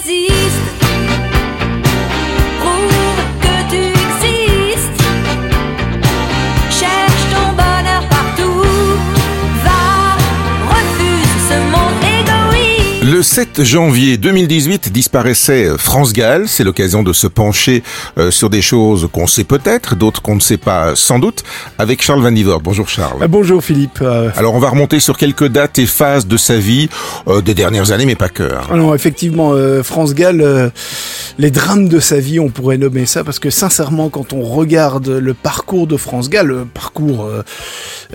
[0.00, 0.43] crazy
[13.34, 16.46] 7 janvier 2018 disparaissait euh, France Gall.
[16.46, 17.82] C'est l'occasion de se pencher
[18.16, 21.42] euh, sur des choses qu'on sait peut-être, d'autres qu'on ne sait pas sans doute,
[21.76, 22.60] avec Charles Van.
[22.62, 23.18] Bonjour Charles.
[23.20, 23.98] Ah, bonjour Philippe.
[24.02, 26.88] Euh, Alors on va remonter sur quelques dates et phases de sa vie,
[27.26, 28.44] euh, des dernières années, mais pas que.
[28.44, 28.60] hein.
[28.70, 30.70] alors effectivement, euh, France Gall, euh,
[31.36, 35.08] les drames de sa vie, on pourrait nommer ça, parce que sincèrement, quand on regarde
[35.08, 37.42] le parcours de France Gall, le parcours euh,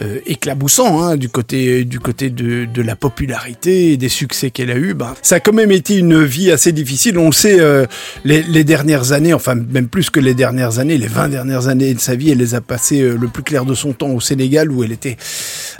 [0.01, 4.71] euh, éclaboussant hein, du côté du côté de, de la popularité et des succès qu'elle
[4.71, 7.17] a eu, ben, ça a quand même été une vie assez difficile.
[7.17, 7.85] On le sait, euh,
[8.25, 11.93] les, les dernières années, enfin même plus que les dernières années, les 20 dernières années
[11.93, 14.19] de sa vie, elle les a passées euh, le plus clair de son temps au
[14.19, 15.17] Sénégal, où elle était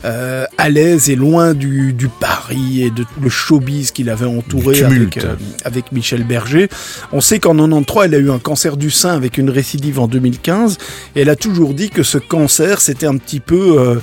[0.06, 4.26] euh, à l'aise et loin du, du Paris et de tout le showbiz qu'il avait
[4.26, 5.20] entouré avec,
[5.66, 6.70] avec Michel Berger.
[7.12, 10.08] On sait qu'en 93, elle a eu un cancer du sein avec une récidive en
[10.08, 10.78] 2015
[11.16, 14.00] et elle a toujours dit que ce cancer, c'était un petit peu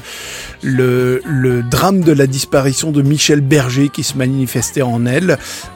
[0.62, 5.15] le, le drame de la disparition de Michel Berger qui se manifestait en elle.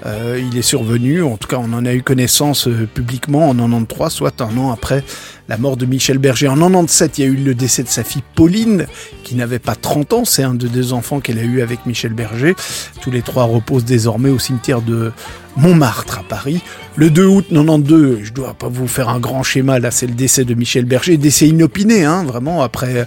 [0.07, 3.55] Euh, il est survenu, en tout cas on en a eu connaissance euh, publiquement en
[3.55, 5.05] 93, soit un an après
[5.49, 6.49] la mort de Michel Berger.
[6.49, 8.87] En 97, il y a eu le décès de sa fille Pauline,
[9.25, 10.25] qui n'avait pas 30 ans.
[10.25, 12.55] C'est un de deux enfants qu'elle a eu avec Michel Berger.
[13.01, 15.13] Tous les trois reposent désormais au cimetière de
[15.57, 16.63] Montmartre à Paris.
[16.97, 20.15] Le 2 août 92, je dois pas vous faire un grand schéma, là c'est le
[20.15, 23.07] décès de Michel Berger, décès inopiné, hein, vraiment, après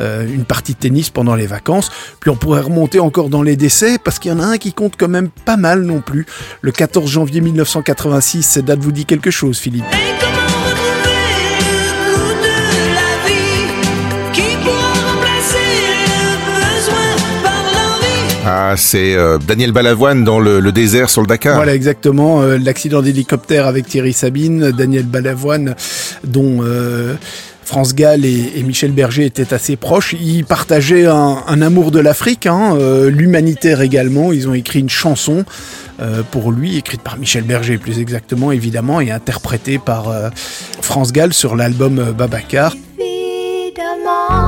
[0.00, 1.90] euh, une partie de tennis pendant les vacances.
[2.20, 4.72] Puis on pourrait remonter encore dans les décès, parce qu'il y en a un qui
[4.72, 6.26] compte quand même pas mal non plus.
[6.60, 9.84] Le 14 janvier 1986, cette date vous dit quelque chose, Philippe
[18.48, 21.56] Ah, c'est euh, Daniel Balavoine dans le, le désert sur le Dakar.
[21.56, 22.42] Voilà, exactement.
[22.42, 25.74] euh, L'accident d'hélicoptère avec Thierry Sabine, Daniel Balavoine,
[26.22, 27.14] dont euh,
[27.64, 30.14] France Gall et, et Michel Berger étaient assez proches.
[30.20, 34.32] Ils partageaient un, un amour de l'Afrique, hein, euh, l'humanitaire également.
[34.32, 35.44] Ils ont écrit une chanson
[36.00, 40.28] euh, pour lui, écrite par Michel Berger plus exactement, évidemment, et interprétée par euh,
[40.82, 42.76] France Gall sur l'album Babacar.
[43.00, 44.45] Évidemment,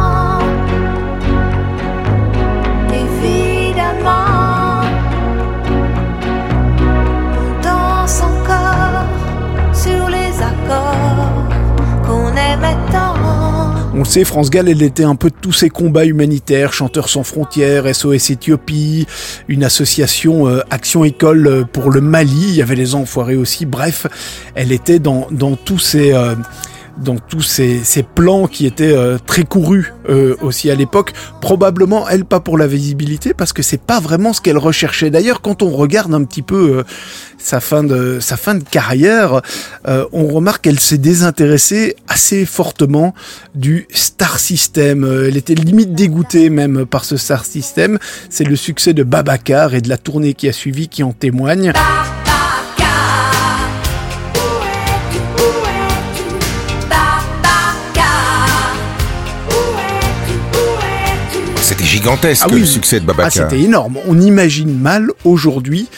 [14.24, 18.30] France Gall, elle était un peu de tous ces combats humanitaires, Chanteurs sans frontières, SOS
[18.30, 19.06] Éthiopie,
[19.46, 23.64] une association euh, Action École euh, pour le Mali, il y avait les Enfoirés aussi,
[23.64, 24.06] bref,
[24.54, 26.12] elle était dans, dans tous ces...
[26.12, 26.34] euh,
[27.02, 27.82] dans tous ces,
[28.14, 32.66] plans qui étaient euh, très courus euh, aussi à l'époque, probablement elle pas pour la
[32.66, 35.10] visibilité parce que c'est pas vraiment ce qu'elle recherchait.
[35.10, 36.82] D'ailleurs, quand on regarde un petit peu euh,
[37.38, 39.42] sa fin de sa fin de carrière,
[39.86, 43.14] on remarque qu'elle s'est désintéressée assez fortement
[43.54, 45.04] du star system.
[45.26, 47.98] Elle était limite dégoûtée même par ce star system.
[48.28, 51.72] C'est le succès de Babacar et de la tournée qui a suivi qui en témoigne.
[61.78, 62.60] C'était gigantesque Ah oui.
[62.60, 63.30] le succès de Ah, Babacar.
[63.50, 63.98] c'était énorme.
[64.08, 65.88] On imagine mal aujourd'hui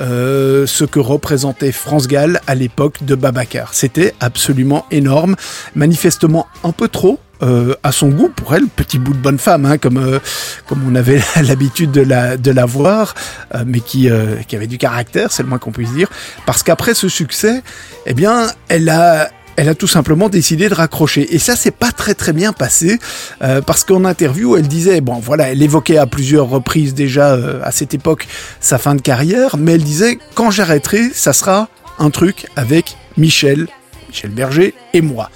[0.00, 3.72] euh, ce que représentait France Gall à l'époque de Babacar.
[3.72, 5.36] C'était absolument énorme,
[5.76, 7.20] manifestement un peu trop.
[7.40, 10.18] euh, à son goût pour elle, petit bout de bonne femme, hein, comme euh,
[10.66, 13.14] comme on avait l'habitude de la de la voir,
[13.54, 16.08] euh, mais qui euh, qui avait du caractère, c'est le moins qu'on puisse dire,
[16.46, 17.62] parce qu'après ce succès,
[18.06, 21.34] eh bien, elle a elle a tout simplement décidé de raccrocher.
[21.34, 23.00] Et ça, c'est pas très très bien passé,
[23.42, 27.60] euh, parce qu'en interview, elle disait, bon voilà, elle évoquait à plusieurs reprises déjà euh,
[27.64, 28.28] à cette époque
[28.60, 33.66] sa fin de carrière, mais elle disait, quand j'arrêterai, ça sera un truc avec Michel,
[34.08, 35.28] Michel Berger et moi.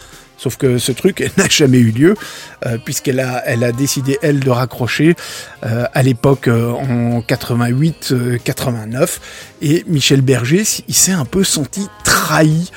[0.43, 2.17] Sauf que ce truc n'a jamais eu lieu,
[2.67, 5.15] euh, puisqu'elle a, elle a décidé, elle, de raccrocher
[5.65, 9.19] euh, à l'époque euh, en 88-89.
[9.63, 12.73] et Michel Berger, il s'est un peu senti trahi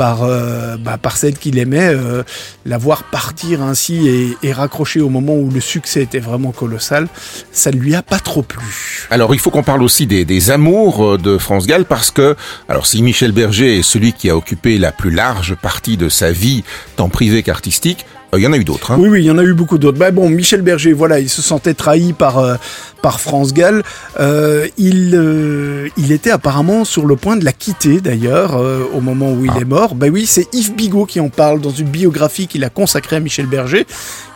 [0.00, 2.22] par, euh, bah, par celle qu'il aimait, euh,
[2.64, 4.08] la voir partir ainsi
[4.42, 7.06] et, raccrocher au moment où le succès était vraiment colossal,
[7.52, 9.06] ça ne lui a pas trop plu.
[9.10, 12.34] Alors, il faut qu'on parle aussi des, des amours euh, de France Gall parce que,
[12.70, 16.32] alors, si Michel Berger est celui qui a occupé la plus large partie de sa
[16.32, 16.64] vie,
[16.96, 18.92] tant privée qu'artistique, euh, il y en a eu d'autres.
[18.92, 18.96] Hein.
[18.98, 19.98] Oui, oui, il y en a eu beaucoup d'autres.
[19.98, 22.56] Bah bon, Michel Berger, voilà, il se sentait trahi par euh,
[23.02, 23.82] par France Gall.
[24.18, 29.00] Euh, il euh, il était apparemment sur le point de la quitter d'ailleurs euh, au
[29.00, 29.94] moment où il est mort.
[29.94, 33.20] Bah oui, c'est Yves Bigot qui en parle dans une biographie qu'il a consacrée à
[33.20, 33.86] Michel Berger,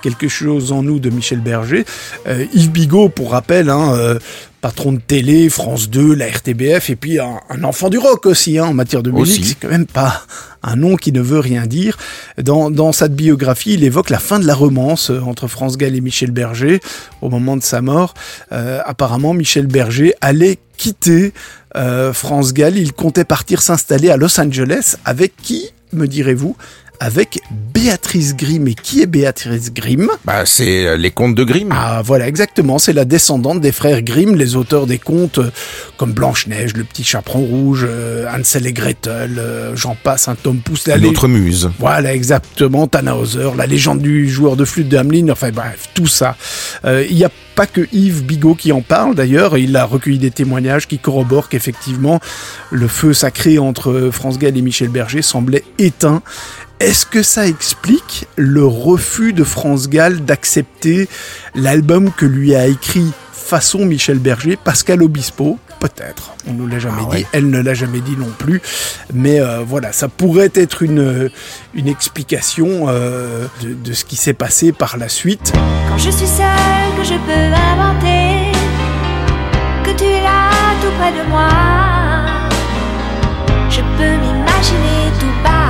[0.05, 1.87] quelque chose en nous de Michel Berger.
[2.27, 4.19] Euh, Yves Bigot, pour rappel, hein, euh,
[4.61, 8.59] patron de télé, France 2, la RTBF, et puis un, un enfant du rock aussi
[8.59, 9.47] hein, en matière de musique.
[9.47, 10.23] C'est quand même pas
[10.63, 11.97] un nom qui ne veut rien dire.
[12.37, 15.97] Dans, dans sa biographie, il évoque la fin de la romance euh, entre France Gall
[15.97, 16.81] et Michel Berger
[17.23, 18.13] au moment de sa mort.
[18.53, 21.33] Euh, apparemment, Michel Berger allait quitter
[22.13, 22.77] France Gall.
[22.77, 26.57] Il comptait partir s'installer à Los Angeles avec qui, me direz-vous?
[27.01, 27.41] Avec
[27.73, 28.69] Béatrice Grimm.
[28.69, 30.09] Et qui est Béatrice Grimm?
[30.25, 31.71] Bah, c'est euh, les contes de Grimm.
[31.73, 35.51] ah voilà, exactement, c'est la descendante des frères Grimm, les auteurs des contes euh,
[35.97, 40.59] comme Blanche-Neige, Le Petit Chaperon Rouge, euh, Hansel et Gretel, euh, j'en passe, un Tom
[40.59, 41.71] Pouce, la lé- Notre muse.
[41.79, 46.37] Voilà, exactement, Tannhauser, la légende du joueur de flûte de Hamelin, enfin bref, tout ça.
[46.85, 50.19] Euh, Il n'y a pas que Yves Bigot qui en parle d'ailleurs, il a recueilli
[50.19, 52.19] des témoignages qui corroborent qu'effectivement
[52.71, 56.23] le feu sacré entre France Gall et Michel Berger semblait éteint.
[56.81, 61.09] Est-ce que ça explique le refus de France Gall d'accepter
[61.55, 65.59] l'album que lui a écrit façon Michel Berger, Pascal Obispo?
[65.81, 67.27] Peut-être, on ne l'a jamais Ah dit, ouais.
[67.33, 68.61] elle ne l'a jamais dit non plus,
[69.13, 71.31] mais euh, voilà, ça pourrait être une,
[71.75, 75.53] une explication euh, de, de ce qui s'est passé par la suite.
[75.89, 78.53] Quand je suis seule, que je peux inventer,
[79.85, 80.51] que tu es là
[80.81, 81.49] tout près de moi,
[83.69, 85.64] je peux m'imaginer tout bas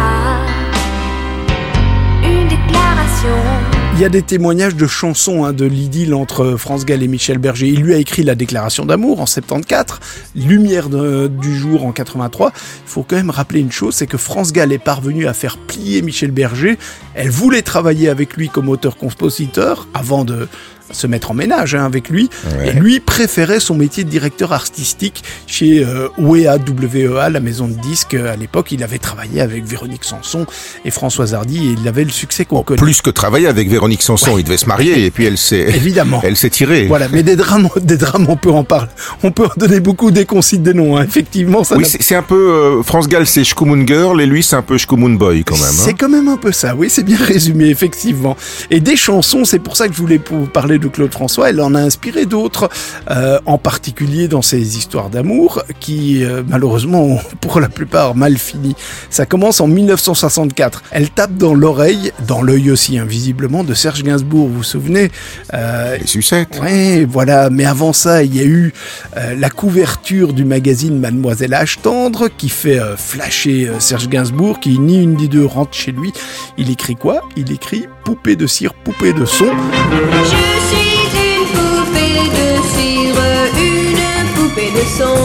[3.97, 7.38] Il y a des témoignages de chansons hein, de l'idylle entre France Gall et Michel
[7.38, 7.69] Berger.
[7.69, 10.00] Il lui a écrit la déclaration d'amour en 74,
[10.35, 12.50] Lumière du jour en 83.
[12.56, 15.59] Il faut quand même rappeler une chose, c'est que France Gall est parvenue à faire
[15.59, 16.76] plier Michel Berger.
[17.15, 20.49] Elle voulait travailler avec lui comme auteur-compositeur avant de
[20.90, 22.28] se mettre en ménage hein, avec lui.
[22.58, 22.69] Ouais.
[22.69, 27.75] Et lui préférait son métier de directeur artistique chez euh, OEA WEA, la maison de
[27.81, 28.14] disques.
[28.14, 30.46] À l'époque, il avait travaillé avec Véronique Sanson
[30.84, 32.81] et Françoise Hardy et il avait le succès qu'on connaît.
[32.81, 36.20] Plus que travailler avec Véronique Sanson, il devait se marier et puis elle s'est, Évidemment.
[36.22, 36.87] elle s'est tirée.
[36.87, 38.90] Voilà, mais des drames, des drames, on peut en parler.
[39.22, 40.96] On peut en donner beaucoup dès qu'on cite des noms.
[40.96, 41.04] hein.
[41.04, 44.56] Effectivement, ça Oui, c'est un peu euh, France Gall, c'est Shkumun Girl et lui, c'est
[44.56, 45.64] un peu Shkumun Boy quand même.
[45.64, 45.82] hein.
[45.84, 48.37] C'est quand même un peu ça, oui, c'est bien résumé, effectivement.
[48.70, 51.61] Et des chansons, c'est pour ça que je voulais vous parler de Claude François, elle
[51.61, 52.69] en a inspiré d'autres,
[53.11, 58.37] euh, en particulier dans ses histoires d'amour, qui euh, malheureusement ont pour la plupart mal
[58.37, 58.75] fini.
[59.11, 60.82] Ça commence en 1964.
[60.91, 65.11] Elle tape dans l'oreille, dans l'œil aussi, invisiblement, de Serge Gainsbourg, vous vous souvenez
[65.53, 66.61] euh, Les sucettes.
[66.61, 67.50] Ouais, voilà.
[67.50, 68.73] Mais avant ça, il y a eu
[69.17, 74.61] euh, la couverture du magazine Mademoiselle H tendre qui fait euh, flasher euh, Serge Gainsbourg,
[74.61, 76.12] qui ni une ni deux rentre chez lui.
[76.59, 77.23] Il écrit quoi?
[77.37, 79.47] Il écrit poupée de cire, poupée de son.
[80.75, 83.21] Une poupée de cire,
[83.56, 85.17] une poupée de son.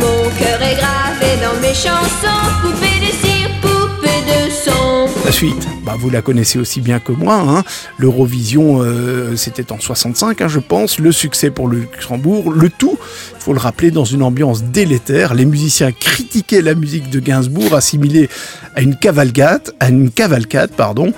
[0.00, 5.08] Mon cœur est gravé dans mes chansons, poupée de cire, poupée de son.
[5.24, 7.36] La suite, bah, vous la connaissez aussi bien que moi.
[7.36, 7.64] Hein.
[7.98, 10.98] L'Eurovision, euh, c'était en 65, hein, je pense.
[10.98, 12.52] Le succès pour le Luxembourg.
[12.52, 12.98] Le tout,
[13.36, 15.34] il faut le rappeler, dans une ambiance délétère.
[15.34, 18.28] Les musiciens critiquaient la musique de Gainsbourg, assimilée
[18.74, 21.12] à une cavalcade, à une cavalcade, pardon.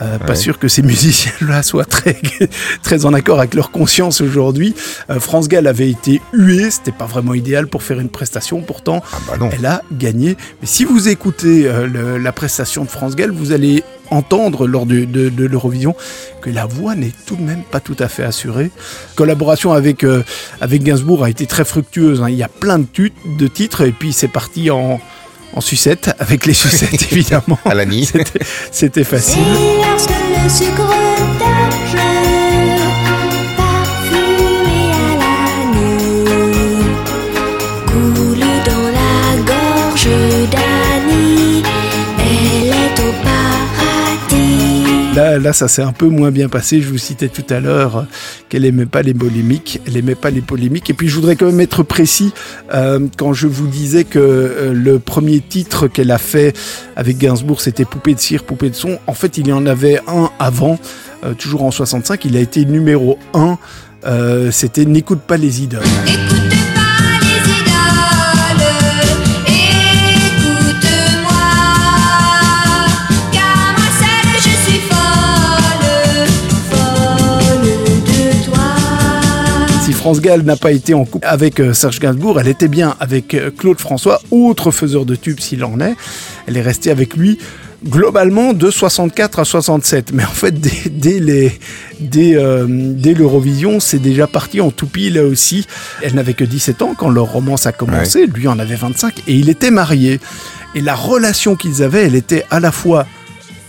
[0.00, 2.16] Euh, Pas sûr que ces musiciens-là soient très,
[2.82, 4.74] très en accord avec leur conscience aujourd'hui.
[5.10, 8.60] Euh, France Gall avait été huée, c'était pas vraiment idéal pour faire une prestation.
[8.62, 10.36] Pourtant, Ah bah elle a gagné.
[10.60, 14.86] Mais si vous écoutez euh, le- la prestation de France Gall, vous allez entendre lors
[14.86, 15.94] de, de- de l'Eurovision
[16.42, 18.70] que la voix n'est tout de même pas tout à fait assurée.
[19.14, 20.22] Collaboration avec, euh,
[20.60, 22.22] avec Gainsbourg a été très fructueuse.
[22.22, 22.28] hein.
[22.28, 25.00] Il y a plein de, tut- de titres et puis c'est parti en,
[25.54, 27.58] en sucette, avec les sucettes évidemment.
[27.64, 27.70] À.
[28.04, 28.40] C'était-
[28.72, 29.42] C'était facile.
[30.50, 30.89] Et
[45.38, 46.80] Là, ça s'est un peu moins bien passé.
[46.80, 48.02] Je vous citais tout à l'heure euh,
[48.48, 49.80] qu'elle aimait pas les polémiques.
[49.86, 50.90] Elle aimait pas les polémiques.
[50.90, 52.32] Et puis, je voudrais quand même être précis
[52.74, 56.56] euh, quand je vous disais que euh, le premier titre qu'elle a fait
[56.96, 58.98] avec Gainsbourg, c'était Poupée de cire, Poupée de son.
[59.06, 60.78] En fait, il y en avait un avant,
[61.38, 62.24] toujours en 65.
[62.24, 63.58] Il a été numéro 1.
[64.06, 65.82] Euh, c'était N'écoute pas les idoles.
[80.00, 83.34] France Gall n'a pas été en couple avec euh, Serge Gainsbourg, elle était bien avec
[83.34, 85.94] euh, Claude François, autre faiseur de tubes s'il en est.
[86.46, 87.38] Elle est restée avec lui
[87.84, 90.14] globalement de 64 à 67.
[90.14, 91.52] Mais en fait, dès, dès les,
[92.00, 95.66] dès, euh, dès l'Eurovision, c'est déjà parti en toupie là aussi.
[96.00, 98.26] Elle n'avait que 17 ans quand leur romance a commencé.
[98.26, 100.18] Lui en avait 25 et il était marié.
[100.74, 103.04] Et la relation qu'ils avaient, elle était à la fois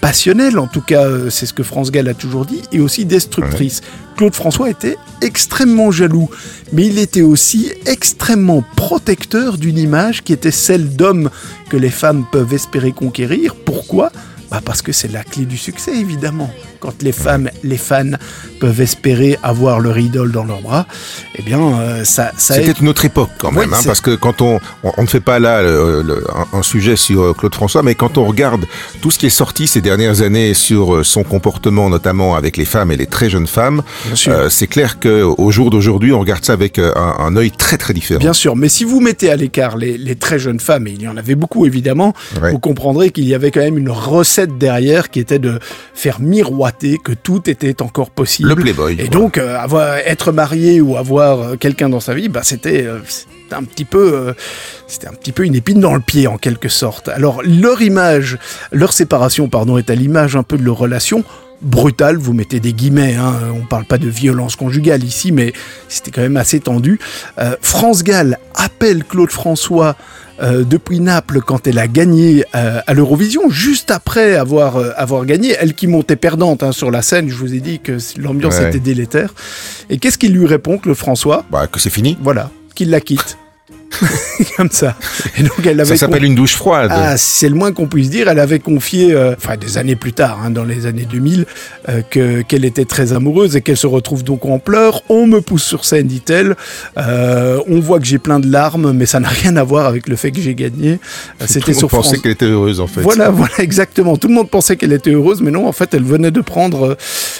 [0.01, 3.05] passionnelle, en tout cas euh, c'est ce que France Gall a toujours dit, et aussi
[3.05, 3.81] destructrice.
[4.17, 6.29] Claude François était extrêmement jaloux,
[6.74, 11.29] mais il était aussi extrêmement protecteur d'une image qui était celle d'homme
[11.70, 13.55] que les femmes peuvent espérer conquérir.
[13.55, 14.12] Pourquoi?
[14.50, 16.50] Bah parce que c'est la clé du succès, évidemment.
[16.81, 18.11] Quand les femmes, les fans
[18.59, 20.88] peuvent espérer avoir leur idole dans leurs bras,
[21.35, 24.15] eh bien, euh, ça, ça C'était une autre époque quand même, Oui, hein, parce que
[24.15, 27.33] quand on, on, on ne fait pas là le- le- un, un sujet sur euh,
[27.33, 28.65] Claude François, mais quand on regarde
[29.01, 32.65] tout ce qui est sorti ces dernières années sur euh, son comportement, notamment avec les
[32.65, 33.83] femmes et les très jeunes femmes,
[34.27, 37.77] euh, c'est clair que au jour d'aujourd'hui, on regarde ça avec un, un œil très
[37.77, 38.19] très différent.
[38.19, 41.01] Bien sûr, mais si vous mettez à l'écart les, les très jeunes femmes, et il
[41.03, 42.51] y en avait beaucoup évidemment, Ouais.
[42.51, 45.59] vous comprendrez qu'il y avait quand même une recette derrière qui était de
[45.93, 48.50] faire miroiter que tout était encore possible.
[48.50, 48.98] Le Playboy.
[49.00, 52.86] Et donc, euh, avoir, être marié ou avoir euh, quelqu'un dans sa vie, bah, c'était
[52.86, 53.00] euh,
[53.51, 54.34] un petit peu, euh,
[54.88, 57.10] c'était un petit peu une épine dans le pied en quelque sorte.
[57.10, 58.38] Alors leur image,
[58.72, 61.24] leur séparation, pardon, est à l'image un peu de leur relation
[61.62, 62.18] brutale.
[62.18, 63.16] Vous mettez des guillemets.
[63.16, 65.54] Hein, on parle pas de violence conjugale ici, mais
[65.88, 67.00] c'était quand même assez tendu.
[67.62, 69.96] France Gall appelle Claude François.
[70.41, 75.25] Euh, depuis Naples, quand elle a gagné euh, à l'Eurovision, juste après avoir, euh, avoir
[75.25, 78.57] gagné, elle qui montait perdante hein, sur la scène, je vous ai dit que l'ambiance
[78.57, 78.69] Ouais.
[78.69, 79.33] était délétère.
[79.89, 81.45] Et qu'est-ce qu'il lui répond, Claude François?
[81.51, 82.17] Bah, que c'est fini.
[82.21, 83.38] Voilà, qu'il la quitte.
[84.57, 84.98] Comme ça.
[85.38, 86.89] Et donc elle avait Ça s'appelle une douche froide.
[86.93, 88.27] ah, c'est le moins qu'on puisse dire.
[88.27, 91.45] Elle avait confié, euh, enfin des années plus tard, hein, dans les années 2000,
[91.89, 95.01] euh, que qu'elle était très amoureuse et qu'elle se retrouve donc en pleurs.
[95.10, 96.55] On me pousse sur scène, dit-elle.
[96.98, 100.07] Euh, on voit que j'ai plein de larmes, mais ça n'a rien à voir avec
[100.07, 101.00] le fait que j'ai gagné.
[101.39, 102.21] Tout C'était le monde sur pensait France.
[102.21, 103.01] qu'elle était heureuse en fait.
[103.01, 104.17] Voilà, voilà, exactement.
[104.17, 106.98] Tout le monde pensait qu'elle était heureuse, mais non, en fait, elle venait de prendre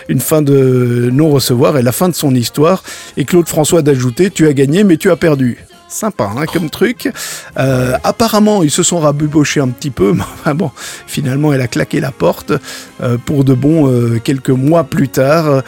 [0.10, 2.84] une fin de non-recevoir et la fin de son histoire.
[3.18, 5.58] Et Claude François d'ajouter, tu as gagné, mais tu as perdu.
[5.92, 7.12] Sympa, hein, comme truc.
[7.58, 10.72] Euh, apparemment, ils se sont rabubochés un petit peu, mais enfin bon,
[11.06, 12.54] finalement, elle a claqué la porte
[13.02, 15.64] euh, pour de bon euh, quelques mois plus tard.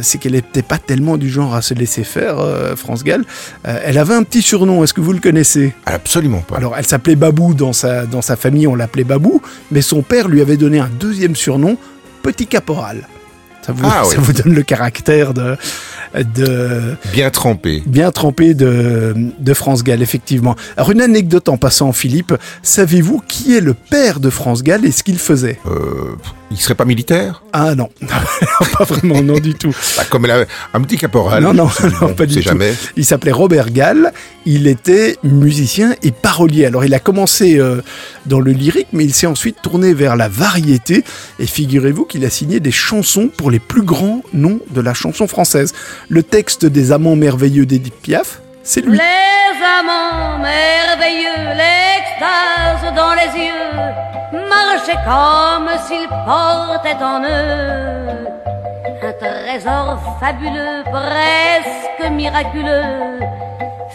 [0.00, 2.38] C'est qu'elle n'était pas tellement du genre à se laisser faire,
[2.76, 3.26] France Gall.
[3.62, 5.74] Elle avait un petit surnom, est-ce que vous le connaissez?
[5.84, 6.56] Absolument pas.
[6.56, 10.28] alors, elle s'appelait Babou dans sa, dans sa famille, on l'appelait Babou, mais son père
[10.28, 11.76] lui avait donné un deuxième surnom,
[12.22, 13.06] Petit Caporal.
[13.66, 14.14] Ça vous, Ah oui.
[14.14, 15.56] ça vous donne le caractère de,
[16.14, 17.82] de Bien trempé.
[17.86, 20.56] bien trempé de, de France Gall, effectivement.
[20.76, 22.34] Alors, une anecdote en passant, Philippe.
[22.62, 25.58] Savez-vous qui est le père de France Gall et ce qu'il faisait?
[25.66, 26.14] Euh,
[26.50, 27.42] il serait pas militaire?
[27.52, 27.88] Ah non,
[28.78, 29.74] pas vraiment, non du tout.
[29.96, 30.44] Bah, Comme elle a
[30.74, 31.42] un petit caporal.
[31.42, 31.68] Non, non,
[32.00, 32.42] bon, pas du tout.
[32.42, 32.72] jamais.
[32.96, 34.12] Il s'appelait Robert Gall.
[34.44, 36.66] Il était musicien et parolier.
[36.66, 37.82] Alors, il a commencé euh,
[38.26, 41.02] dans le lyrique, mais il s'est ensuite tourné vers la variété.
[41.40, 45.26] Et figurez-vous qu'il a signé des chansons pour les plus grands noms de la chanson
[45.26, 45.72] française.
[46.08, 48.98] Le texte des Amants merveilleux d'Edith Piaf, c'est lui.
[48.98, 58.26] Les amants merveilleux, l'extase dans les yeux, marchaient comme s'ils portaient en eux
[59.02, 63.20] un trésor fabuleux, presque miraculeux,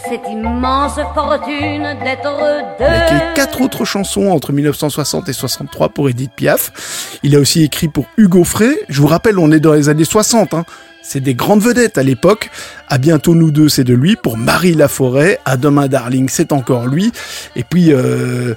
[0.07, 3.33] cette immense fortune d'être Il a écrit deux.
[3.35, 7.19] quatre autres chansons entre 1960 et 63 pour Edith Piaf.
[7.23, 8.79] Il a aussi écrit pour Hugo Frey.
[8.89, 10.53] Je vous rappelle, on est dans les années 60.
[10.53, 10.65] Hein.
[11.01, 12.49] C'est des grandes vedettes à l'époque.
[12.87, 14.15] À bientôt nous deux, c'est de lui.
[14.15, 17.11] Pour Marie Laforêt, à demain Darling, c'est encore lui.
[17.55, 18.53] Et puis euh,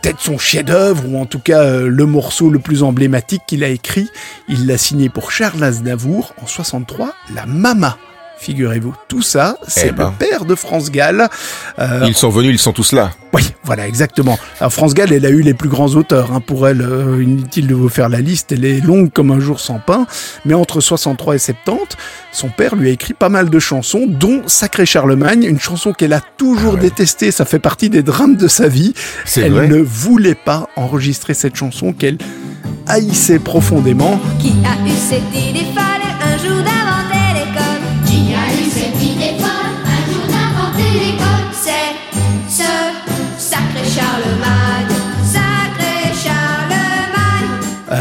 [0.00, 3.68] peut-être son chef-d'œuvre ou en tout cas euh, le morceau le plus emblématique qu'il a
[3.68, 4.08] écrit.
[4.48, 7.98] Il l'a signé pour Charles Aznavour en 63, La Mama.
[8.44, 10.12] Figurez-vous, tout ça, c'est Eh ben.
[10.20, 11.28] le père de France Gall.
[11.78, 13.10] Euh, Ils sont venus, ils sont tous là.
[13.32, 14.38] oui, voilà, exactement.
[14.60, 16.30] Alors, France Gall, elle a eu les plus grands auteurs.
[16.32, 16.40] hein.
[16.40, 19.60] Pour elle, euh, inutile de vous faire la liste, elle est longue comme un jour
[19.60, 20.06] sans pain.
[20.44, 21.96] Mais entre 63 et 70,
[22.32, 26.12] son père lui a écrit pas mal de chansons, dont Sacré Charlemagne, une chanson qu'elle
[26.12, 26.80] a toujours Ah ouais.
[26.82, 27.30] détestée.
[27.30, 28.92] Ça fait partie des drames de sa vie.
[29.36, 29.68] Elle vrai.
[29.68, 32.18] ne voulait pas enregistrer cette chanson qu'elle
[32.86, 34.20] haïssait profondément.
[34.38, 35.82] Qui a eu cette idée folle
[36.22, 36.62] un jour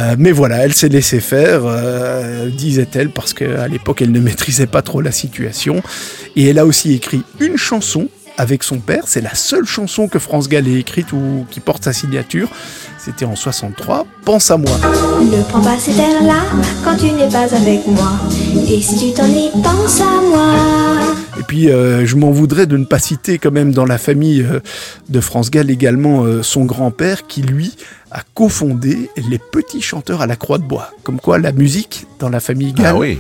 [0.03, 4.67] Euh, mais voilà, elle s'est laissée faire, euh, disait-elle, parce qu'à l'époque, elle ne maîtrisait
[4.67, 5.81] pas trop la situation.
[6.35, 8.07] Et elle a aussi écrit une chanson
[8.37, 9.03] avec son père.
[9.05, 12.49] C'est la seule chanson que France Gall ait écrite ou qui porte sa signature.
[12.97, 14.05] C'était en 63.
[14.25, 14.71] Pense à moi.
[15.21, 16.43] Ne prends pas cet air-là
[16.83, 18.13] quand tu n'es pas avec moi.
[18.67, 21.22] Et si tu t'en es, pense à moi.
[21.39, 24.43] Et puis, euh, je m'en voudrais de ne pas citer quand même dans la famille
[24.43, 24.59] euh,
[25.09, 27.75] de France Gall également euh, son grand-père qui, lui,
[28.11, 30.91] a cofondé les petits chanteurs à la croix de bois.
[31.03, 33.19] Comme quoi, la musique dans la famille Gall, Ah oui.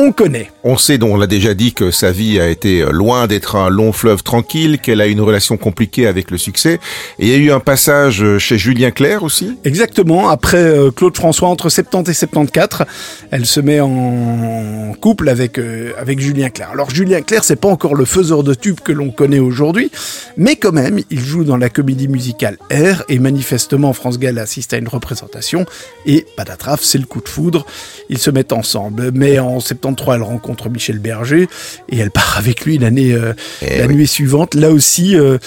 [0.00, 0.50] On connaît.
[0.64, 3.68] On sait, dont on l'a déjà dit, que sa vie a été loin d'être un
[3.68, 6.80] long fleuve tranquille, qu'elle a une relation compliquée avec le succès.
[7.18, 9.58] Et il y a eu un passage chez Julien Clerc aussi.
[9.64, 12.86] Exactement, après euh, Claude François, entre 70 et 74,
[13.30, 16.70] elle se met en couple avec, euh, avec Julien Clerc.
[16.72, 19.90] Alors Julien Clerc, c'est pas encore le faiseur de tubes que l'on connaît aujourd'hui,
[20.38, 24.72] mais quand même, il joue dans la comédie musicale R, et manifestement, France Gall assiste
[24.72, 25.66] à une représentation,
[26.06, 27.66] et patatraf, c'est le coup de foudre,
[28.08, 29.10] ils se mettent ensemble.
[29.12, 29.60] Mais en
[29.96, 31.48] 73, elle rencontre Michel Berger,
[31.88, 33.32] et elle part avec lui l'année euh,
[33.62, 33.96] Eh la oui.
[33.96, 34.54] nuit suivante.
[34.54, 35.38] Là aussi, euh,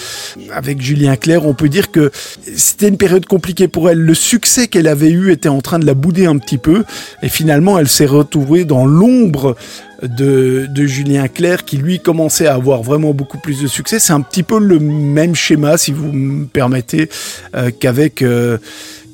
[0.52, 2.10] avec Julien Clerc, on peut dire que
[2.56, 3.98] c'était une période compliquée pour elle.
[3.98, 6.84] Le succès qu'elle avait eu était en train de la bouder un petit peu.
[7.22, 9.56] Et finalement, elle s'est retrouvée dans l'ombre
[10.02, 13.98] de, de Julien Clerc, qui lui commençait à avoir vraiment beaucoup plus de succès.
[13.98, 17.08] C'est un petit peu le même schéma, si vous me permettez,
[17.56, 18.58] euh, qu'avec euh,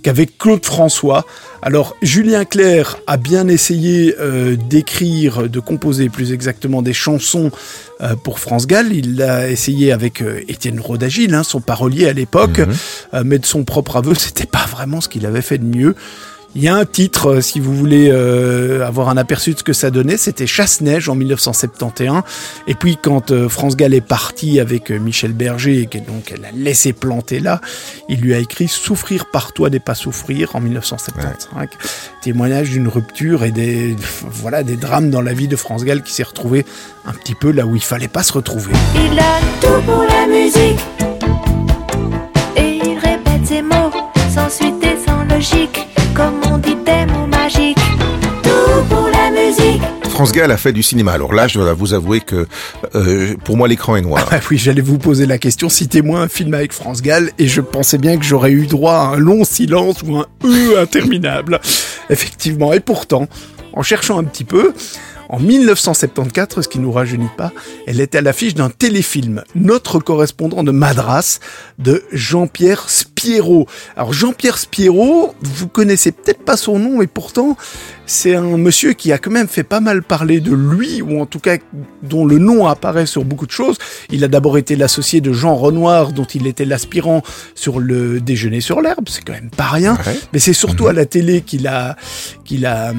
[0.02, 1.26] qu'avec Claude François.
[1.62, 7.50] Alors Julien Clerc a bien essayé euh, d'écrire, de composer plus exactement des chansons
[8.02, 8.92] euh, pour France Gall.
[8.92, 12.60] Il l'a essayé avec euh, Étienne Rodagil, hein, son parolier à l'époque,
[13.12, 15.94] Euh, mais de son propre aveu, c'était pas vraiment ce qu'il avait fait de mieux.
[16.56, 19.62] Il y a un titre, euh, si vous voulez euh, avoir un aperçu de ce
[19.62, 22.22] que ça donnait, c'était Chasse-Neige en 1971.
[22.66, 26.32] Et puis quand euh, France Gall est parti avec euh, Michel Berger et que donc
[26.34, 27.60] elle l'a laissé planter là,
[28.08, 31.50] il lui a écrit Souffrir par toi n'est pas souffrir en 1975.
[32.20, 36.12] Témoignage d'une rupture et des voilà des drames dans la vie de France Gall qui
[36.12, 36.66] s'est retrouvé
[37.06, 38.72] un petit peu là où il fallait pas se retrouver.
[38.96, 40.80] Il a tout pour la musique.
[42.56, 43.92] Et il répète ses mots
[44.34, 45.89] sans suite et sans logique.
[46.14, 47.78] Comme on dit des mots magiques.
[48.42, 49.82] Tout pour la musique.
[50.10, 51.12] France Gall a fait du cinéma.
[51.12, 52.46] Alors là, je dois vous avouer que
[52.94, 54.28] euh, pour moi, l'écran est noir.
[54.30, 55.68] Ah oui, j'allais vous poser la question.
[55.68, 59.14] Citez-moi un film avec France Gall et je pensais bien que j'aurais eu droit à
[59.14, 61.60] un long silence ou un E interminable.
[62.10, 62.72] Effectivement.
[62.72, 63.28] Et pourtant,
[63.72, 64.72] en cherchant un petit peu,
[65.30, 67.52] en 1974, ce qui nous rajeunit pas,
[67.86, 71.38] elle était à l'affiche d'un téléfilm, Notre correspondant de Madras,
[71.78, 72.90] de Jean-Pierre
[73.20, 73.66] Spierot.
[73.96, 77.56] Alors Jean-Pierre Spierot, vous connaissez peut-être pas son nom, et pourtant
[78.06, 81.26] c'est un monsieur qui a quand même fait pas mal parler de lui, ou en
[81.26, 81.58] tout cas
[82.02, 83.76] dont le nom apparaît sur beaucoup de choses.
[84.10, 87.22] Il a d'abord été l'associé de Jean Renoir, dont il était l'aspirant
[87.54, 89.94] sur le déjeuner sur l'herbe, c'est quand même pas rien.
[90.06, 90.18] Ouais.
[90.32, 91.96] Mais c'est surtout à la télé qu'il a,
[92.44, 92.92] qu'il a,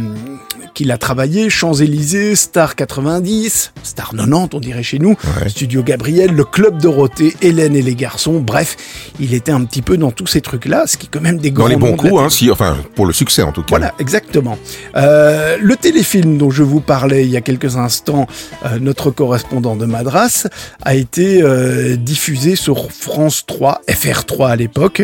[0.73, 1.49] qu'il a travaillé.
[1.49, 5.49] Champs-Élysées, Star 90, Star 90, on dirait chez nous, Ouais.
[5.49, 8.39] Studio Gabriel, le Club Dorothée, Hélène et les garçons.
[8.39, 8.77] Bref,
[9.19, 11.51] il était un petit peu dans tous ces trucs-là, ce qui est quand même des
[11.51, 13.67] grands Dans les bons coups, hein, si, enfin, pour le succès en tout cas.
[13.69, 14.57] Voilà, exactement.
[14.95, 18.27] Euh, le téléfilm dont je vous parlais il y a quelques instants,
[18.65, 20.47] euh, notre correspondant de Madras,
[20.81, 25.03] a été euh, diffusé sur France 3, FR3 à l'époque,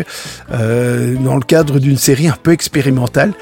[0.50, 3.32] dans le cadre d'une série un peu expérimentale.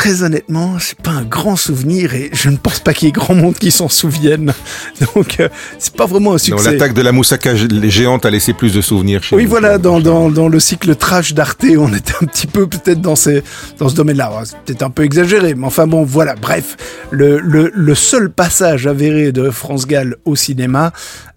[0.00, 3.12] Très honnêtement, c'est pas un grand souvenir et je ne pense pas qu'il y ait
[3.12, 4.54] grand monde qui s'en souvienne.
[5.14, 6.72] Donc, euh, c'est pas vraiment un succès.
[6.72, 9.50] L'attaque de la moussaka gé- géante a laissé plus de souvenirs chez Oui, nous.
[9.50, 13.14] voilà, dans, dans, dans le cycle trash d'Arte, on était un petit peu peut-être dans,
[13.14, 13.42] ces,
[13.78, 14.32] dans ce domaine-là.
[14.44, 16.78] C'est peut-être un peu exagéré, mais enfin bon, voilà, bref.
[17.10, 20.92] Le, le, le seul passage avéré de France Gall au cinéma,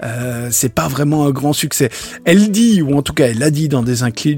[0.05, 1.89] euh, c'est pas vraiment un grand succès.
[2.23, 3.95] Elle dit, ou en tout cas elle a dit dans des,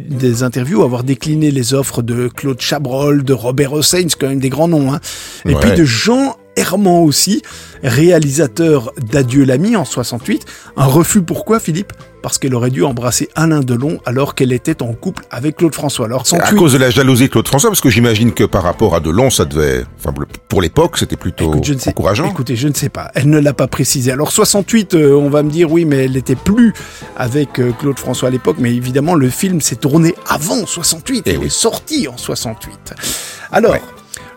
[0.09, 4.39] des interviews, avoir décliné les offres de Claude Chabrol, de Robert Hossein, c'est quand même
[4.39, 4.99] des grands noms, hein.
[5.45, 5.59] et Ouais.
[5.61, 7.41] puis de Jean Herman aussi,
[7.83, 10.45] réalisateur d'Adieu l'ami en 68.
[10.77, 11.91] Un refus pourquoi, Philippe?
[12.21, 16.05] Parce qu'elle aurait dû embrasser Alain Delon alors qu'elle était en couple avec Claude François.
[16.05, 18.43] Alors, son À tweet- cause de la jalousie de Claude François, parce que j'imagine que
[18.45, 20.11] par rapport à Delon, ça devait, enfin,
[20.47, 22.29] pour l'époque, c'était plutôt Écoute, je ne sais, encourageant.
[22.31, 23.11] Écoutez, je ne sais pas.
[23.15, 24.11] Elle ne l'a pas précisé.
[24.11, 26.73] Alors 68, euh, on va me dire oui, mais elle n'était plus
[27.15, 28.57] avec euh, Claude François à l'époque.
[28.59, 31.23] Mais évidemment, le film s'est tourné avant 68.
[31.27, 31.45] Eh il oui.
[31.47, 32.93] est sorti en 68.
[33.51, 33.75] Alors,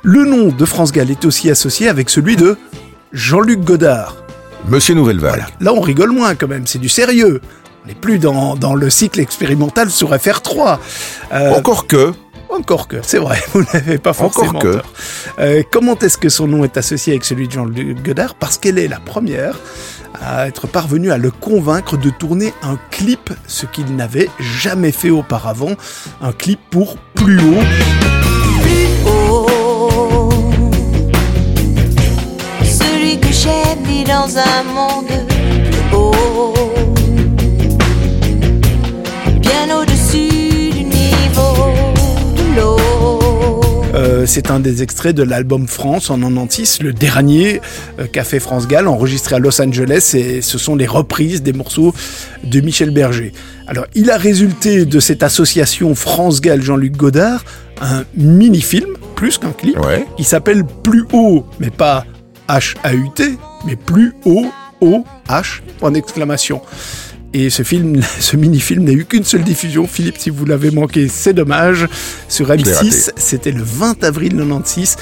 [0.08, 2.56] le nom de France Gall est aussi associé avec celui de
[3.12, 4.16] Jean-Luc Godard.
[4.66, 5.32] Monsieur Nouvelle Vague.
[5.32, 5.46] Voilà.
[5.60, 6.66] Là, on rigole moins quand même.
[6.66, 7.42] C'est du sérieux.
[7.84, 10.78] On n'est plus dans, dans le cycle expérimental sur FR3.
[11.34, 12.12] Euh, Encore que,
[12.48, 14.72] encore que, c'est vrai, vous n'avez pas forcément Encore que.
[14.78, 14.92] tort.
[15.40, 18.34] Euh, comment est-ce que son nom est associé avec celui de Jean-Luc Godard?
[18.34, 19.58] Parce qu'elle est la première
[20.22, 25.10] à être parvenue à le convaincre de tourner un clip, ce qu'il n'avait jamais fait
[25.10, 25.72] auparavant,
[26.22, 28.07] un clip pour Plus haut.
[34.28, 36.54] Dans un monde plus haut.
[39.40, 41.54] Bien au-dessus du niveau
[42.36, 43.60] de l'eau.
[43.94, 47.60] Euh, c'est un des extraits de l'album France en 96, le dernier
[47.98, 51.52] euh, qu'a fait France Gall, enregistré à Los Angeles, et ce sont les reprises des
[51.54, 51.94] morceaux
[52.44, 53.32] de Michel Berger.
[53.66, 57.44] Alors, il a résulté de cette association France Gall Jean-Luc Godard
[57.80, 60.04] un mini-film, plus qu'un clip, Ouais.
[60.16, 62.04] qui s'appelle Plus haut, mais pas
[62.48, 66.62] H-A-U-T, mais plus O-O-H, point d'exclamation.
[67.34, 69.86] Et ce film, ce mini-film n'a eu qu'une seule diffusion.
[69.86, 71.86] Philippe, si vous l'avez manqué, c'est dommage.
[72.28, 72.70] Sur l'ai raté.
[72.70, 74.96] M6, c'était le 20 avril 96.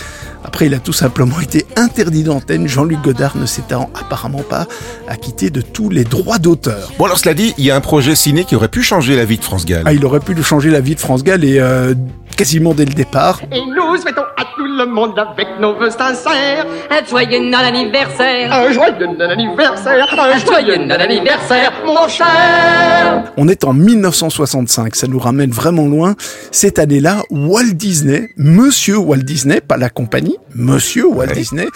[0.45, 2.69] Après, il a tout simplement été interdit d'antenne.
[2.69, 4.67] Jean-Luc Godard ne s'étant apparemment pas
[5.09, 6.93] acquitté de tous les droits d'auteur.
[6.99, 9.25] Bon alors cela dit, il y a un projet ciné qui aurait pu changer la
[9.25, 9.83] vie de France Gall.
[9.85, 11.95] Ah, il aurait pu changer la vie de France Gall et euh,
[12.37, 13.41] quasiment dès le départ.
[13.53, 18.53] Et nous souhaitons à tout le monde avec nos vœux sincères Un joyeux Noël anniversaire
[18.53, 23.25] un joyeux anniversaire, un joyeux anniversaire, mon cher.
[23.37, 26.15] On est en 1965, ça nous ramène vraiment loin.
[26.51, 31.35] Cette année-là, Walt Disney, Monsieur Walt Disney, pas la compagnie, Monsieur Walt Ouais.
[31.35, 31.67] Disney,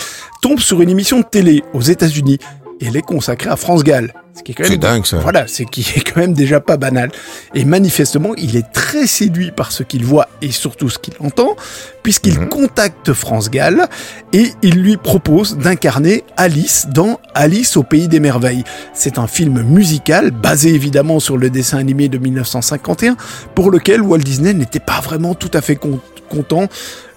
[0.43, 2.39] tombe sur une émission de télé aux États-Unis.
[2.81, 4.15] Et elle est consacrée à France Gall.
[4.35, 5.19] Ce qui est quand même C'est dingue, ça.
[5.19, 7.11] Voilà, c'est qui est quand même déjà pas banal.
[7.55, 11.57] Et manifestement, il est très séduit par ce qu'il voit et surtout ce qu'il entend,
[12.03, 12.49] puisqu'il Mhm.
[12.49, 13.87] contacte France Gall
[14.33, 18.65] et il lui propose d'incarner Alice dans Alice au pays des merveilles.
[18.95, 23.17] C'est un film musical basé évidemment sur le dessin animé de 1951,
[23.55, 26.69] pour lequel Walt Disney n'était pas vraiment tout à fait con- content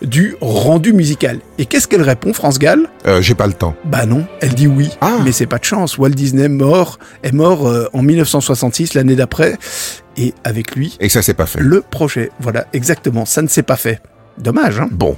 [0.01, 1.39] du rendu musical.
[1.57, 3.75] Et qu'est-ce qu'elle répond, France Gall Euh, J'ai pas le temps.
[3.85, 5.19] bah non, elle dit oui, Ah.
[5.23, 5.97] mais c'est pas de chance.
[5.97, 9.57] Walt Disney mort est mort euh, en 1966, l'année d'après,
[10.17, 11.59] et avec lui Et ça c'est pas fait.
[11.61, 12.31] le projet.
[12.39, 14.01] Voilà, exactement, ça ne s'est pas fait.
[14.37, 15.15] Dommage, hein Bon.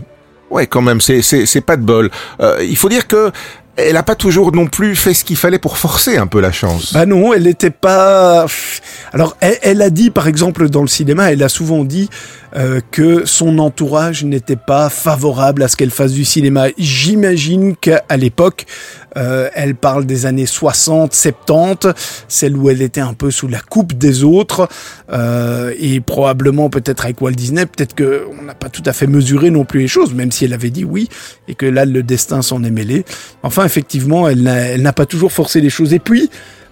[0.51, 2.11] Ouais, quand même, c'est c'est c'est pas de bol.
[2.39, 3.31] Euh, il faut dire que
[3.77, 6.51] elle a pas toujours non plus fait ce qu'il fallait pour forcer un peu la
[6.51, 6.93] chance.
[6.93, 8.45] Bah non, elle n'était pas.
[9.11, 12.09] Alors, elle, elle a dit, par exemple, dans le cinéma, elle a souvent dit
[12.55, 16.67] euh, que son entourage n'était pas favorable à ce qu'elle fasse du cinéma.
[16.77, 18.65] J'imagine qu'à l'époque,
[19.17, 21.93] euh, elle parle des années 60, 70,
[22.27, 24.67] celle où elle était un peu sous la coupe des autres,
[25.11, 29.07] euh, et probablement peut-être avec Walt Disney, peut-être que on n'a pas tout à fait
[29.07, 31.09] mesuré non plus les choses, même si elle avait dit oui,
[31.47, 33.05] et que là le destin s'en est mêlé.
[33.43, 35.93] Enfin, effectivement, elle n'a pas toujours forcé les choses.
[35.93, 36.29] Et puis,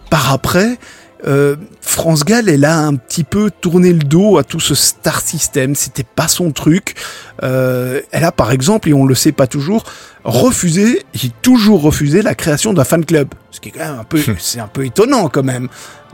[0.10, 0.78] par après,
[1.26, 5.22] euh, France Gall, elle a un petit peu tourné le dos à tout ce star
[5.22, 5.76] system.
[5.76, 6.96] C'était pas son truc.
[7.44, 9.84] Euh, elle a, par exemple, et on le sait pas toujours,
[10.24, 13.30] refusé, et toujours refusé la création d'un fan club.
[13.52, 15.70] Ce qui est quand même un peu, c'est un peu étonnant quand même.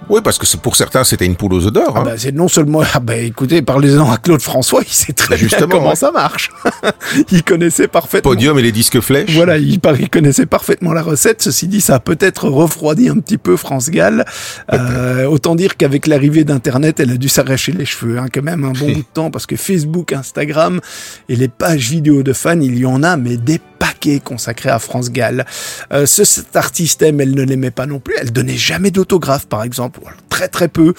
[0.10, 1.94] Oui, parce que pour certains c'était une poule aux œufs d'or.
[1.96, 2.04] Ah hein.
[2.06, 5.68] bah, c'est non seulement, ah bah, écoutez, parlez-en à Claude François, il sait très Justement,
[5.68, 6.50] bien comment ça marche.
[7.32, 8.32] il connaissait parfaitement.
[8.32, 9.36] Podium et les disques flèches.
[9.36, 11.42] Voilà, il connaissait parfaitement la recette.
[11.42, 14.26] Ceci dit, ça a peut-être refroidi un petit peu France Gall.
[14.74, 18.64] Euh, autant dire qu'avec l'arrivée d'Internet, elle a dû s'arracher les cheveux, hein, quand même
[18.64, 20.80] un bon bout de temps, parce que Facebook, Instagram
[21.28, 24.80] et les pages vidéo de fans, il y en a, mais des paquets consacrés à
[24.80, 25.46] France Gall.
[25.92, 28.16] Euh, ce star system, elle ne l'aimait pas non plus.
[28.20, 30.94] Elle donnait jamais d'autographe, par exemple, très très peu.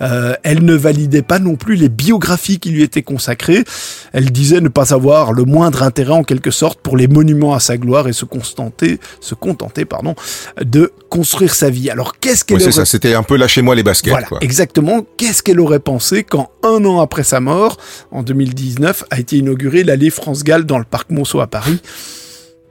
[0.00, 3.64] Euh, elle ne validait pas non plus les biographies qui lui étaient consacrées.
[4.12, 7.60] Elle disait ne pas avoir le moindre intérêt en quelque sorte pour les monuments à
[7.60, 10.14] sa gloire et se contenter, se contenter pardon,
[10.62, 11.90] de construire sa vie.
[11.90, 14.10] Alors qu'est-ce qu'elle Ouais, c'est aurait ça, c'était un peu lâchez-moi les baskets.
[14.10, 14.38] voilà, quoi.
[14.40, 15.06] exactement.
[15.16, 17.76] Qu'est-ce qu'elle aurait pensé quand, un an après sa mort,
[18.10, 21.80] en 2019, a été inaugurée l'allée France-Gall dans le parc Monceau à Paris?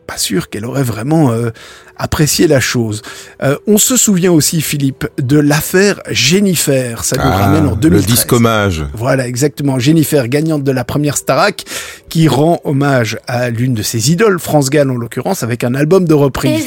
[0.07, 1.49] Pas sûr qu'elle aurait vraiment euh,
[1.97, 3.01] apprécié la chose.
[3.41, 7.03] Euh, on se souvient aussi, Philippe, de l'affaire Jennifer.
[7.03, 8.05] Ça nous Ah, ramène en le 2013.
[8.05, 8.85] disque hommage.
[8.93, 9.79] Voilà, exactement.
[9.79, 11.63] Jennifer, gagnante de la première Starac,
[12.09, 16.07] qui rend hommage à l'une de ses idoles, France Gall en l'occurrence, avec un album
[16.07, 16.65] de reprise.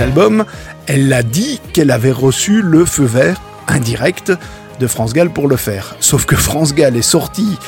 [0.00, 0.44] Album,
[0.86, 4.32] elle a dit qu'elle avait reçu le feu vert indirect
[4.78, 5.96] de France Gall pour le faire.
[6.00, 7.58] Sauf que France Gall est sortie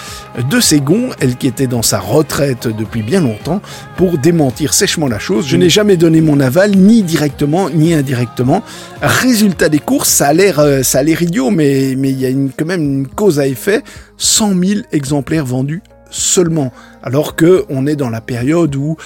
[0.51, 3.63] de ses gonds, elle qui était dans sa retraite depuis bien longtemps,
[3.97, 5.47] pour démentir sèchement la chose.
[5.47, 8.63] Je n'ai jamais donné mon aval, ni directement, ni indirectement.
[9.01, 10.83] Résultat des courses, ça a l'air, euh,
[11.21, 13.83] idiot, mais il y a quand même une cause à effet.
[14.19, 16.73] 100 000 exemplaires vendus seulement.
[17.03, 18.97] Alors que on est dans la période où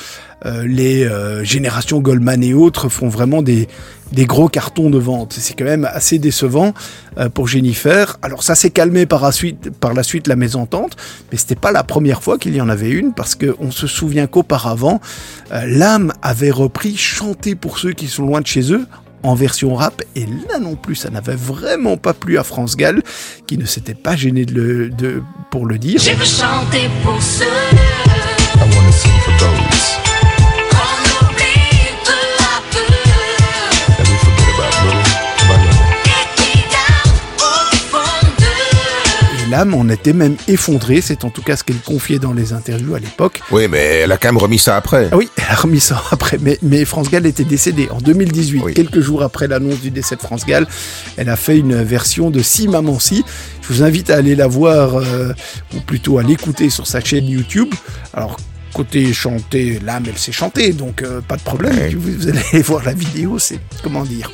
[0.44, 3.68] euh, les euh, générations Goldman et autres font vraiment des,
[4.12, 5.32] des gros cartons de vente.
[5.32, 6.74] C'est quand même assez décevant
[7.18, 8.18] euh, pour Jennifer.
[8.22, 10.96] Alors ça s'est calmé par la suite, par la suite la mésentente,
[11.30, 13.86] mais c'était pas la première fois qu'il y en avait une parce que on se
[13.86, 15.00] souvient qu'auparavant,
[15.52, 18.86] euh, l'âme avait repris chanter pour ceux qui sont loin de chez eux
[19.22, 23.02] en version rap et là non plus ça n'avait vraiment pas plu à France Gall
[23.46, 26.00] qui ne s'était pas gêné de le, de, pour le dire.
[26.00, 29.91] Je veux chanter pour ceux I wanna sing for those
[39.52, 41.02] l'âme en était même effondrée.
[41.02, 43.40] C'est en tout cas ce qu'elle confiait dans les interviews à l'époque.
[43.50, 45.08] Oui, mais elle a quand même remis ça après.
[45.12, 46.38] Ah oui, elle a remis ça après.
[46.40, 48.72] Mais, mais France Gall était décédée en 2018, Oui.
[48.74, 50.66] quelques jours après l'annonce du décès de France Gall.
[51.18, 53.24] Elle a fait une version de Si Maman Si.
[53.60, 55.32] Je vous invite à aller la voir, euh,
[55.76, 57.68] ou plutôt à l'écouter sur sa chaîne YouTube.
[58.14, 58.38] Alors,
[58.72, 61.76] côté chanter, l'âme, elle sait chanter, donc euh, pas de problème.
[61.76, 61.90] Ouais.
[61.94, 64.30] Vous, vous allez voir la vidéo, c'est, comment dire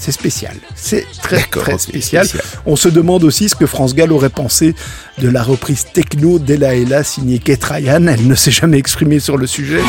[0.00, 2.26] c'est spécial, c'est très très spécial.
[2.26, 2.44] spécial.
[2.64, 4.74] On se demande aussi ce que France Gall aurait pensé
[5.18, 8.06] de la reprise techno d'Ella Ella signée Kate Ryan.
[8.06, 9.82] Elle ne s'est jamais exprimée sur le sujet.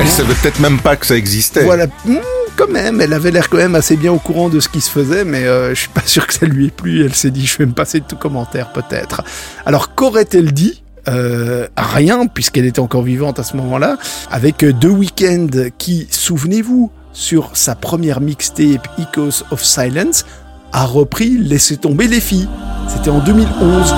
[0.00, 1.64] Elle savait peut-être même pas que ça existait.
[1.64, 2.18] Voilà, Hmm,
[2.58, 4.90] quand même, elle avait l'air quand même assez bien au courant de ce qui se
[4.90, 7.04] faisait, mais euh, je suis pas sûr que ça lui ait plu.
[7.04, 9.22] Elle s'est dit, je vais me passer de tout commentaire peut-être.
[9.64, 10.82] Alors qu'aurait-elle dit?
[11.06, 13.96] Euh, rien, puisqu'elle était encore vivante à ce moment-là,
[14.30, 20.26] avec euh, The Weeknd qui, souvenez-vous, sur sa première mixtape Echoes of Silence,
[20.72, 22.48] a repris Laissez tomber les filles.
[22.88, 23.94] C'était en 2011.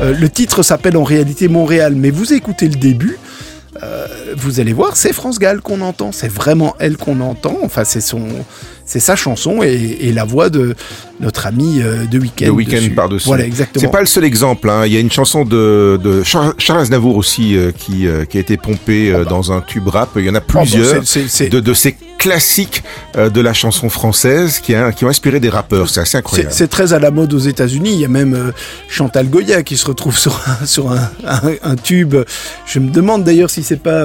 [0.00, 3.18] Euh, le titre s'appelle en réalité Montréal, mais vous écoutez le début,
[3.82, 4.06] euh,
[4.36, 8.00] vous allez voir, c'est France Gall qu'on entend, c'est vraiment elle qu'on entend, enfin c'est
[8.00, 8.22] son,
[8.88, 10.74] c'est sa chanson et, et la voix de
[11.20, 12.48] notre ami euh, de Weekend.
[12.48, 13.26] Le week-end par-dessus.
[13.28, 13.84] Voilà, exactement.
[13.84, 14.70] C'est pas le seul exemple.
[14.70, 14.86] Hein.
[14.86, 18.40] Il y a une chanson de, de Charles, Aznavour aussi euh, qui, euh, qui a
[18.40, 20.08] été pompée euh, dans un tube rap.
[20.16, 21.02] Il y en a Oh, bon, plusieurs
[21.50, 22.82] de, de ces classiques
[23.14, 25.88] de la chanson française qui, a, qui ont inspiré des rappeurs.
[25.90, 26.50] C'est assez incroyable.
[26.52, 27.90] c'est très à la mode aux États-Unis.
[27.92, 28.52] Il y a même
[28.88, 32.16] Chantal Goya qui se retrouve sur un, sur un, un- un tube.
[32.66, 34.04] Je me demande d'ailleurs si c'est pas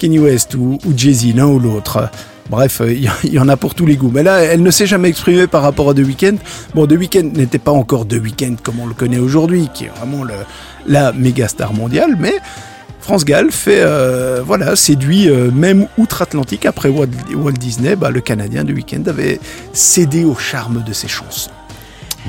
[0.00, 2.08] Kanye West ou, ou Jay-Z, l'un ou l'autre.
[2.50, 4.10] Bref, euh, il y, en a pour tous les goûts.
[4.12, 6.36] Mais là, elle ne s'est jamais exprimée par rapport à The Weeknd.
[6.74, 9.90] Bon, The Weeknd n'était pas encore The Weeknd comme on le connaît aujourd'hui, qui est
[9.96, 10.24] vraiment
[10.86, 12.34] la méga star mondiale, mais
[13.02, 16.64] France Gall fait, euh, voilà, séduit euh, même outre-Atlantique.
[16.66, 17.08] Après Walt,
[17.58, 19.40] Disney, bah, le Canadien The Weeknd avait
[19.72, 21.50] cédé au charme de ses chansons.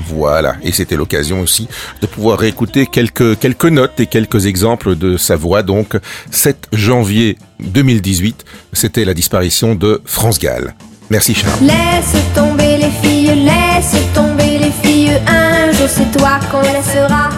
[0.08, 0.56] Voilà.
[0.62, 1.68] Et c'était l'occasion aussi
[2.02, 5.62] de pouvoir réécouter quelques, quelques notes et quelques exemples de sa voix.
[5.62, 5.96] Donc,
[6.32, 10.74] 7 janvier 2018, c'était la disparition de France Gall.
[11.10, 11.62] Merci Charles.
[11.62, 15.20] Laisse tomber les filles, laisse tomber les filles.
[15.26, 17.28] Un jour c'est toi qu'on laissera